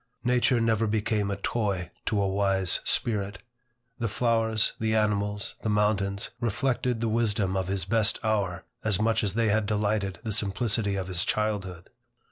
Nature 0.23 0.59
never 0.59 0.87
became 0.87 1.29
a 1.29 1.35
toy 1.37 1.91
to 2.07 2.19
a 2.19 2.27
wise 2.27 2.79
spirit. 2.83 3.37
The 3.99 4.07
flowers, 4.07 4.73
the 4.79 4.95
animals, 4.95 5.53
the 5.61 5.69
mountains, 5.69 6.31
reflected 6.39 7.01
the 7.01 7.07
wisdom 7.07 7.55
of 7.55 7.67
his 7.67 7.85
best 7.85 8.17
hour, 8.23 8.63
as 8.83 8.99
much 8.99 9.23
as 9.23 9.35
they 9.35 9.49
had 9.49 9.67
delighted 9.67 10.17
the 10.23 10.31
simplicity 10.33 10.95
of 10.95 11.07
his 11.07 11.23
childhood. 11.23 11.91